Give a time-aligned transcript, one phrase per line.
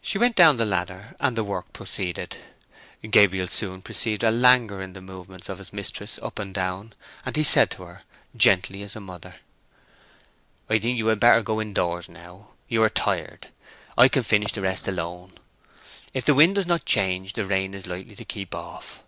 [0.00, 2.36] She went down the ladder, and the work proceeded.
[3.08, 7.36] Gabriel soon perceived a languor in the movements of his mistress up and down, and
[7.36, 8.02] he said to her,
[8.34, 9.36] gently as a mother—
[10.68, 13.50] "I think you had better go indoors now, you are tired.
[13.96, 15.32] I can finish the rest alone.
[16.12, 19.04] If the wind does not change the rain is likely to keep off."